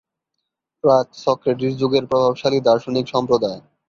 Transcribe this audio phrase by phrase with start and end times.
[0.83, 3.59] প্রাক সক্রেটিস যুগের প্রভাবশালী দার্শনিক সম্প্রদায়।